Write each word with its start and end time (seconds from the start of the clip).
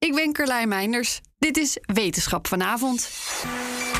Ik 0.00 0.14
ben 0.14 0.32
Carlijn 0.32 0.68
Meinders. 0.68 1.20
Dit 1.38 1.56
is 1.56 1.78
Wetenschap 1.82 2.46
vanavond. 2.46 3.10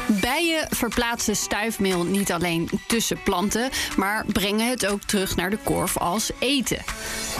Bijen 0.06 0.66
verplaatsen 0.70 1.36
stuifmeel 1.36 2.04
niet 2.04 2.32
alleen 2.32 2.70
tussen 2.86 3.22
planten, 3.22 3.70
maar 3.96 4.24
brengen 4.27 4.68
het 4.68 4.86
ook 4.86 5.02
terug 5.02 5.36
naar 5.36 5.50
de 5.50 5.58
korf 5.64 5.96
als 5.96 6.30
eten. 6.38 6.84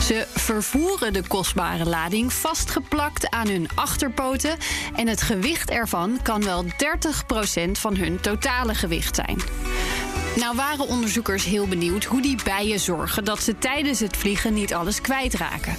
Ze 0.01 0.27
vervoeren 0.35 1.13
de 1.13 1.27
kostbare 1.27 1.85
lading 1.85 2.33
vastgeplakt 2.33 3.29
aan 3.29 3.47
hun 3.47 3.67
achterpoten 3.75 4.57
en 4.95 5.07
het 5.07 5.21
gewicht 5.21 5.69
ervan 5.69 6.19
kan 6.23 6.43
wel 6.43 6.65
30% 6.65 6.67
van 7.71 7.95
hun 7.95 8.19
totale 8.19 8.75
gewicht 8.75 9.15
zijn. 9.15 9.37
Nou 10.35 10.55
waren 10.55 10.87
onderzoekers 10.87 11.45
heel 11.45 11.67
benieuwd 11.67 12.03
hoe 12.03 12.21
die 12.21 12.43
bijen 12.43 12.79
zorgen 12.79 13.25
dat 13.25 13.41
ze 13.41 13.57
tijdens 13.57 13.99
het 13.99 14.17
vliegen 14.17 14.53
niet 14.53 14.73
alles 14.73 15.01
kwijtraken. 15.01 15.77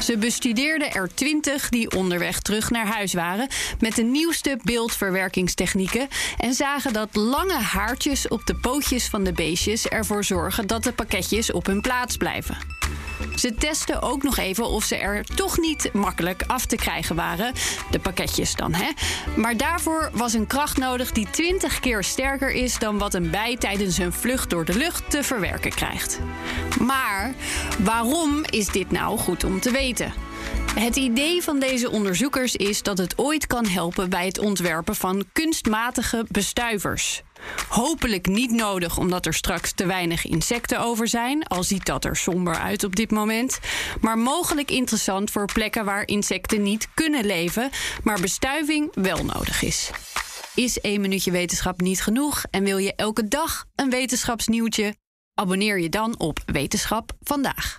Ze 0.00 0.18
bestudeerden 0.18 0.92
er 0.92 1.14
twintig 1.14 1.68
die 1.68 1.96
onderweg 1.96 2.40
terug 2.40 2.70
naar 2.70 2.86
huis 2.86 3.12
waren 3.12 3.48
met 3.78 3.96
de 3.96 4.02
nieuwste 4.02 4.58
beeldverwerkingstechnieken 4.62 6.08
en 6.38 6.54
zagen 6.54 6.92
dat 6.92 7.08
lange 7.16 7.58
haartjes 7.58 8.28
op 8.28 8.46
de 8.46 8.54
pootjes 8.54 9.08
van 9.08 9.24
de 9.24 9.32
beestjes 9.32 9.86
ervoor 9.86 10.24
zorgen 10.24 10.66
dat 10.66 10.84
de 10.84 10.92
pakketjes 10.92 11.52
op 11.52 11.66
hun 11.66 11.80
plaats 11.80 12.16
blijven. 12.16 12.56
Ze 13.40 13.54
testen 13.54 14.02
ook 14.02 14.22
nog 14.22 14.36
even 14.36 14.68
of 14.68 14.84
ze 14.84 14.96
er 14.96 15.24
toch 15.24 15.58
niet 15.58 15.92
makkelijk 15.92 16.42
af 16.46 16.66
te 16.66 16.76
krijgen 16.76 17.16
waren. 17.16 17.52
De 17.90 17.98
pakketjes 17.98 18.54
dan, 18.54 18.74
hè? 18.74 18.90
Maar 19.36 19.56
daarvoor 19.56 20.10
was 20.12 20.32
een 20.32 20.46
kracht 20.46 20.76
nodig 20.76 21.12
die 21.12 21.30
20 21.30 21.80
keer 21.80 22.04
sterker 22.04 22.50
is 22.50 22.78
dan 22.78 22.98
wat 22.98 23.14
een 23.14 23.30
bij 23.30 23.56
tijdens 23.56 23.98
een 23.98 24.12
vlucht 24.12 24.50
door 24.50 24.64
de 24.64 24.76
lucht 24.76 25.10
te 25.10 25.22
verwerken 25.22 25.70
krijgt. 25.70 26.20
Maar 26.80 27.34
waarom 27.78 28.44
is 28.44 28.66
dit 28.66 28.90
nou 28.90 29.18
goed 29.18 29.44
om 29.44 29.60
te 29.60 29.70
weten? 29.70 30.12
Het 30.74 30.96
idee 30.96 31.42
van 31.42 31.58
deze 31.58 31.90
onderzoekers 31.90 32.56
is 32.56 32.82
dat 32.82 32.98
het 32.98 33.18
ooit 33.18 33.46
kan 33.46 33.66
helpen 33.66 34.10
bij 34.10 34.26
het 34.26 34.38
ontwerpen 34.38 34.96
van 34.96 35.24
kunstmatige 35.32 36.24
bestuivers. 36.28 37.22
Hopelijk 37.68 38.26
niet 38.26 38.50
nodig 38.50 38.98
omdat 38.98 39.26
er 39.26 39.34
straks 39.34 39.72
te 39.72 39.86
weinig 39.86 40.26
insecten 40.26 40.80
over 40.80 41.08
zijn, 41.08 41.46
al 41.46 41.62
ziet 41.62 41.86
dat 41.86 42.04
er 42.04 42.16
somber 42.16 42.54
uit 42.54 42.84
op 42.84 42.96
dit 42.96 43.10
moment. 43.10 43.58
Maar 44.00 44.18
mogelijk 44.18 44.70
interessant 44.70 45.30
voor 45.30 45.52
plekken 45.52 45.84
waar 45.84 46.06
insecten 46.06 46.62
niet 46.62 46.88
kunnen 46.94 47.26
leven, 47.26 47.70
maar 48.02 48.20
bestuiving 48.20 48.88
wel 48.94 49.24
nodig 49.24 49.62
is. 49.62 49.90
Is 50.54 50.80
één 50.80 51.00
minuutje 51.00 51.30
wetenschap 51.30 51.80
niet 51.80 52.02
genoeg 52.02 52.44
en 52.50 52.64
wil 52.64 52.78
je 52.78 52.94
elke 52.94 53.28
dag 53.28 53.64
een 53.74 53.90
wetenschapsnieuwtje? 53.90 54.94
Abonneer 55.34 55.80
je 55.80 55.88
dan 55.88 56.18
op 56.18 56.42
Wetenschap 56.46 57.12
vandaag. 57.20 57.78